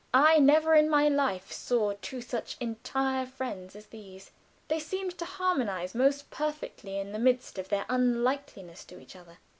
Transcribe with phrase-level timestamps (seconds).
[0.15, 4.31] I never in my life saw two such entire friends as these;
[4.67, 9.37] they seemed to harmonize most perfectly in the midst of their unlikeness to each other.